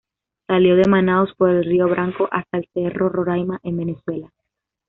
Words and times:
Salió 0.47 0.75
de 0.77 0.89
Manaos 0.89 1.31
por 1.35 1.51
el 1.51 1.63
río 1.63 1.87
Branco 1.87 2.27
hasta 2.31 2.57
el 2.57 2.67
cerro 2.73 3.07
Roraima 3.09 3.59
en 3.61 3.77
Venezuela. 3.77 4.31